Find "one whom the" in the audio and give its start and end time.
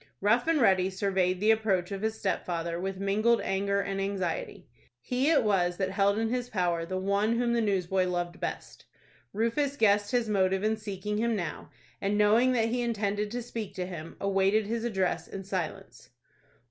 6.97-7.61